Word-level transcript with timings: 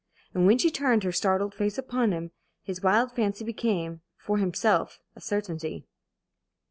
And 0.33 0.47
when 0.47 0.57
she 0.57 0.71
turned 0.71 1.03
her 1.03 1.11
startled 1.11 1.53
face 1.53 1.77
upon 1.77 2.11
him, 2.11 2.31
his 2.63 2.81
wild 2.81 3.11
fancy 3.11 3.43
became, 3.43 4.01
for 4.17 4.39
himself, 4.39 4.97
a 5.15 5.21
certainty. 5.21 5.85